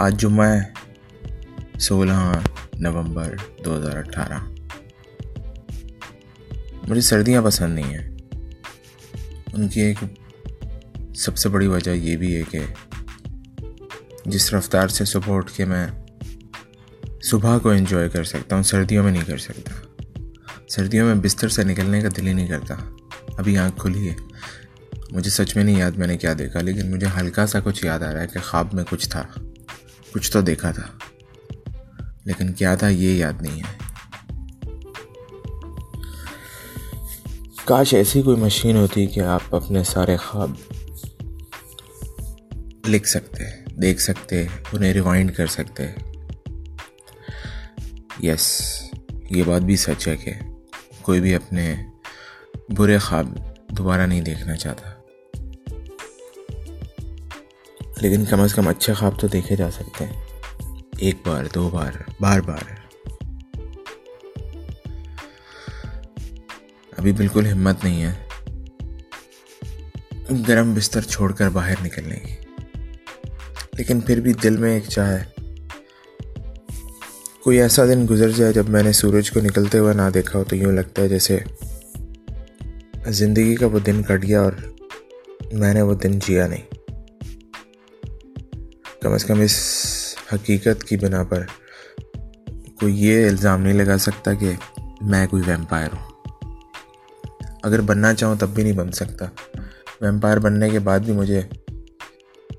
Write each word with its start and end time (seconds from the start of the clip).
آج 0.00 0.20
جمعہ 0.20 0.48
ہے، 0.48 0.60
سولہ 1.78 2.40
نومبر 2.74 3.34
دو 3.64 3.76
ہزار 3.76 3.96
اٹھارہ۔ 3.96 4.38
مجھے 6.88 7.00
سردیاں 7.00 7.42
پسند 7.42 7.74
نہیں 7.74 7.98
ہیں۔ 7.98 8.10
ان 9.52 9.68
کی 9.68 9.80
ایک 9.80 9.96
سب 11.16 11.36
سے 11.36 11.48
بڑی 11.48 11.66
وجہ 11.66 11.90
یہ 11.90 12.16
بھی 12.16 12.36
ہے 12.36 12.42
کہ 12.42 12.58
جس 14.26 14.54
رفتار 14.54 14.88
سے 14.88 15.04
صبح 15.04 15.36
اٹھ 15.36 15.52
کے 15.52 15.64
میں 15.64 15.86
صبح 17.22 17.58
کو 17.58 17.70
انجوائے 17.70 18.08
کر 18.08 18.24
سکتا 18.24 18.56
ہوں، 18.56 18.62
سردیوں 18.62 19.04
میں 19.04 19.12
نہیں 19.12 19.24
کر 19.24 19.38
سکتا۔ 19.38 20.02
سردیوں 20.68 21.06
میں 21.06 21.14
بستر 21.14 21.48
سے 21.48 21.64
نکلنے 21.64 22.00
کا 22.00 22.08
دل 22.16 22.26
ہی 22.26 22.32
نہیں 22.32 22.48
کرتا۔ 22.48 22.74
ابھی 23.38 23.58
آنکھ 23.58 23.80
کھلی 23.80 24.10
ہے۔ 24.10 24.14
مجھے 25.10 25.30
سچ 25.30 25.56
میں 25.56 25.64
نہیں 25.64 25.78
یاد 25.78 25.92
میں 25.92 26.06
نے 26.06 26.18
کیا 26.18 26.34
دیکھا، 26.38 26.60
لیکن 26.60 26.90
مجھے 26.90 27.06
ہلکا 27.20 27.46
سا 27.46 27.60
کچھ 27.60 27.84
یاد 27.84 28.00
آ 28.00 28.12
رہا 28.12 28.22
ہے 28.22 28.26
کہ 28.26 28.40
خواب 28.40 28.66
میں 28.72 28.84
کچھ 28.90 29.08
تھا۔ 29.08 29.26
کچھ 30.12 30.32
تو 30.32 30.40
دیکھا 30.40 30.70
تھا، 30.70 30.86
لیکن 32.24 32.52
کیا 32.52 32.74
تھا 32.74 32.88
یہ 32.88 33.12
یاد 33.12 33.42
نہیں 33.42 33.60
ہے۔ 33.60 33.80
کاش 37.64 37.94
ایسی 37.94 38.22
کوئی 38.22 38.36
مشین 38.36 38.76
ہوتی 38.76 39.06
کہ 39.06 39.20
آپ 39.20 39.54
اپنے 39.54 39.84
سارے 39.84 40.16
خواب 40.16 40.52
لکھ 42.88 43.08
سکتے، 43.08 43.44
دیکھ 43.82 44.02
سکتے، 44.02 44.46
انہیں 44.72 44.92
ریوائنڈ 44.92 45.34
کر 45.36 45.46
سکتے۔ 45.46 45.86
یس 48.22 48.72
یہ 49.30 49.42
بات 49.46 49.62
بھی 49.62 49.76
سچ 49.76 50.08
ہے 50.08 50.16
کہ 50.16 50.32
کوئی 51.02 51.20
بھی 51.20 51.34
اپنے 51.34 51.74
برے 52.68 52.98
خواب 52.98 53.38
دوبارہ 53.68 54.06
نہیں 54.06 54.20
دیکھنا 54.20 54.56
چاہتا۔ 54.56 54.99
لیکن 58.00 58.24
کم 58.24 58.40
از 58.40 58.54
کم 58.54 58.68
اچھے 58.68 58.92
خواب 58.92 59.20
تو 59.20 59.26
دیکھے 59.26 59.56
جا 59.56 59.70
سکتے 59.70 60.04
ہیں۔ 60.04 60.24
ایک 60.98 61.16
بار، 61.26 61.44
دو 61.54 61.70
بار 61.70 61.92
بار 62.20 62.40
بار۔ 62.40 62.80
ابھی 66.96 67.12
بالکل 67.12 67.46
ہمت 67.46 67.84
نہیں 67.84 68.02
ہے۔ 68.02 68.12
گرم 70.48 70.74
بستر 70.74 71.00
چھوڑ 71.00 71.32
کر 71.32 71.48
باہر 71.48 71.74
نکلنے 71.84 72.16
کی۔ 72.16 72.34
لیکن 73.72 74.00
پھر 74.00 74.20
بھی 74.20 74.32
دل 74.32 74.56
میں 74.56 74.74
ایک 74.74 74.84
چاہے 74.88 75.24
کوئی 77.44 77.60
ایسا 77.60 77.84
دن 77.84 78.06
گزر 78.10 78.30
جائے 78.30 78.52
جب 78.52 78.68
میں 78.68 78.82
نے 78.82 78.92
سورج 78.92 79.30
کو 79.30 79.40
نکلتے 79.40 79.78
ہوئے 79.78 79.94
نہ 79.94 80.10
دیکھا 80.14 80.38
ہو 80.38 80.44
تو 80.44 80.56
یوں 80.56 80.72
لگتا 80.72 81.02
ہے 81.02 81.08
جیسے 81.08 81.38
زندگی 83.06 83.54
کا 83.54 83.66
وہ 83.66 83.78
دن 83.78 84.02
کٹ 84.02 84.22
گیا 84.22 84.40
اور 84.40 84.52
میں 85.52 85.74
نے 85.74 85.82
وہ 85.82 85.94
دن 85.94 86.18
جیا 86.18 86.46
نہیں۔ 86.46 86.79
کم 89.02 89.12
از 89.12 89.24
کم 89.24 89.40
اس 89.40 89.60
حقیقت 90.32 90.84
کی 90.84 90.96
بنا 90.96 91.22
پر 91.22 91.44
کوئی 92.80 93.06
یہ 93.06 93.28
الزام 93.28 93.62
نہیں 93.62 93.72
لگا 93.72 93.98
سکتا 93.98 94.34
کہ 94.34 94.52
میں 95.00 95.26
کوئی 95.26 95.42
ویمپائر 95.46 95.88
ہوں۔ 95.92 96.10
اگر 97.62 97.80
بننا 97.80 98.14
چاہوں 98.14 98.34
تب 98.34 98.48
بھی 98.48 98.62
نہیں 98.62 98.72
بن 98.72 98.92
سکتا۔ 98.92 99.26
ویمپائر 100.00 100.36
بننے 100.36 100.70
کے 100.70 100.78
بعد 100.78 100.98
بھی 100.98 101.12
مجھے 101.12 101.42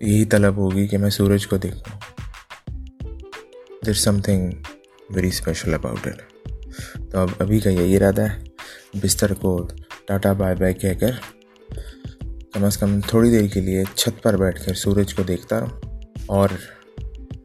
یہی 0.00 0.24
طلب 0.24 0.56
ہوگی 0.56 0.86
کہ 0.86 0.98
میں 0.98 1.10
سورج 1.10 1.46
کو 1.46 1.56
دیکھوں۔ 1.56 2.00
There 3.86 3.92
something 4.20 4.52
very 5.10 5.28
special 5.28 5.74
about 5.74 6.06
it 6.06 6.22
تو 7.12 7.18
اب 7.18 7.28
ابھی 7.38 7.60
کا 7.60 7.70
یہی 7.70 7.96
ارادہ 7.96 8.22
ہے۔ 8.22 8.42
بستر 9.02 9.34
کو 9.34 9.68
ٹاٹا 10.06 10.32
بائے 10.32 10.54
بائے 10.54 10.74
کہہ 10.74 11.00
کر 11.00 11.10
کم 12.54 12.64
از 12.64 12.76
کم 12.78 13.00
تھوڑی 13.00 13.30
دیر 13.30 13.46
کے 13.46 13.60
لیے 13.60 13.84
چھت 13.94 14.22
پر 14.22 14.36
بیٹھ 14.36 14.66
کر 14.66 14.74
سورج 14.74 15.14
کو 15.14 15.22
دیکھتا 15.22 15.60
رہوں۔ 15.60 15.87
اور 16.28 16.48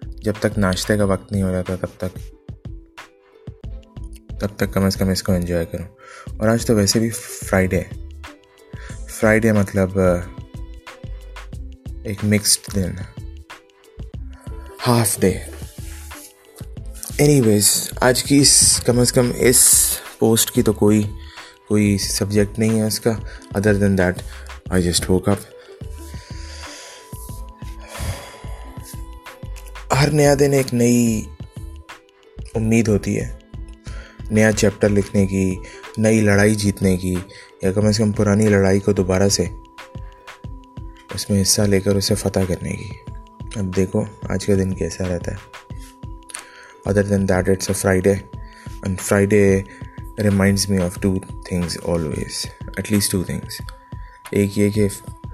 جب 0.04 0.34
تک 0.40 0.60
ناشتے 0.60 0.98
کا 0.98 1.04
وقت 1.04 1.32
نہیں 1.32 1.44
ہو 1.44 1.52
جاتا 1.52 1.76
تب 1.76 1.88
تک 1.98 2.18
تب 4.40 4.48
تک 4.58 4.74
کم 4.74 4.84
از 4.84 4.96
کم 4.96 5.10
اس 5.10 5.24
کو 5.24 5.32
انجوائے 5.32 5.66
کروں۔ 5.66 5.88
اور 6.38 6.48
آج 6.48 6.66
تو 6.66 6.76
ویسے 6.76 7.00
بھی 7.00 7.10
فرائیڈے 7.46 7.84
فرائیڈے 9.08 9.52
مطلب 9.52 10.00
ایک 12.04 12.18
مکسڈ 12.24 12.76
دن۔ 12.76 12.92
ہاف 14.88 15.20
ڈے 15.20 15.34
اینی 17.18 17.42
ویز 17.42 17.90
آج 18.02 18.24
کی 18.24 18.38
اس 18.38 18.82
کم 18.86 19.00
از 19.00 19.14
کم 19.14 19.32
اس 19.36 19.92
پوسٹ 20.20 20.52
کی 20.52 20.64
تو 20.64 20.74
کوئی 20.74 21.04
کوئی 21.68 21.98
سبجیکٹ 21.98 22.60
نہیں 22.60 22.80
ہے 22.80 22.88
اس 22.88 23.00
کا 23.00 23.12
other 23.54 23.74
than 23.74 23.98
that 23.98 24.16
I 24.70 24.84
just 24.84 25.10
woke 25.10 25.30
up 25.30 25.38
ہر 30.04 30.12
نیا 30.12 30.36
دن 30.40 30.54
ایک 30.54 30.74
نئی 30.74 31.22
امید 32.56 32.88
ہوتی 32.88 33.20
ہے۔ 33.22 33.34
نیا 34.32 34.52
چیپٹر 34.52 34.90
لکھنے 34.90 35.28
کی، 35.28 35.56
نئی 35.98 36.22
لڑائی 36.22 36.56
جیتنے 36.56 36.98
کی، 36.98 37.16
یا 37.62 37.72
کم 37.72 37.86
از 37.86 37.98
کم 37.98 38.12
پرانی 38.12 38.48
لڑائی 38.48 38.80
کو 38.80 38.92
دوبارہ 38.94 39.30
سے 39.30 39.46
اس 41.14 41.30
میں 41.30 41.42
حصہ 41.42 41.62
لے 41.62 41.80
کر 41.80 41.96
اسے 41.96 42.16
فتح 42.16 42.40
کرنے 42.48 42.70
کی۔ 42.70 42.90
اب 43.56 43.76
دیکھو 43.76 44.04
آج 44.30 44.46
کا 44.46 44.54
دن 44.54 44.74
کیسا 44.74 45.04
رہتا 45.10 45.32
ہے۔ 45.32 45.38
Other 46.86 47.04
than 47.04 47.30
that 47.30 47.50
it's 47.50 47.70
a 47.70 47.74
Friday 47.74 48.12
and 48.12 49.00
Friday 49.00 49.62
reminds 50.20 50.70
me 50.70 50.78
of 50.78 51.02
two 51.02 51.20
things 51.46 51.78
always 51.84 52.46
at 52.78 52.92
least 52.92 53.12
two 53.12 53.24
things 53.24 53.62
ایک 54.32 54.58
یہ 54.58 54.70
کہ 54.70 54.88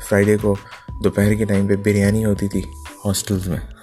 فرائیڈے 0.03 0.37
کو 0.41 0.55
دوپہر 1.03 1.33
کے 1.33 1.45
ٹائم 1.45 1.67
پہ 1.67 1.75
بریانی 1.75 2.25
ہوتی 2.25 2.47
تھی 2.47 2.61
ہاسٹلز 3.05 3.47
میں۔ 3.47 3.78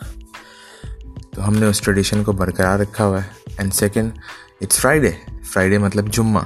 تو 1.36 1.46
ہم 1.48 1.54
نے 1.54 1.66
اس 1.66 1.80
ٹریڈیشن 1.80 2.22
کو 2.24 2.32
برقرار 2.32 2.78
رکھا 2.78 3.04
ہوا 3.04 3.22
ہے. 3.22 3.28
And 3.56 3.72
second 3.74 4.18
it's 4.60 4.78
Friday 4.80 5.10
Friday 5.44 5.78
مطلب 5.78 6.06
جمعہ. 6.12 6.42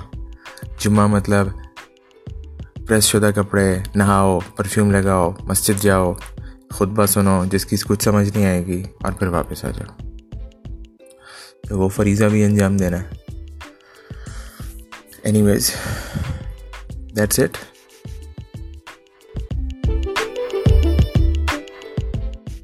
جمعہ 0.78 1.06
مطلب 1.06 1.48
پریس 2.88 3.04
شدہ 3.04 3.30
کپڑے، 3.36 3.78
نہاؤ 3.94 4.38
پرفیوم 4.56 4.90
لگاؤ، 4.90 5.30
مسجد 5.40 5.82
جاؤ، 5.82 6.12
خطبہ 6.70 7.06
سنو، 7.06 7.44
جس 7.52 7.66
کی 7.66 7.76
کچھ 7.88 8.04
سمجھ 8.04 8.28
نہیں 8.28 8.46
آئے 8.46 8.66
گی، 8.66 8.82
اور 9.02 9.12
پھر 9.12 9.26
واپس 9.26 9.64
آ 9.64 9.70
جاؤ. 9.70 10.08
تو 11.68 11.78
وہ 11.78 11.88
فریضہ 11.88 12.24
بھی 12.24 12.44
انجام 12.44 12.76
دینا. 12.76 13.00
ہے 13.00 13.18
اینی 15.22 15.42
ویز 15.42 15.72
دیٹس 17.16 17.38
اٹ 17.38 17.56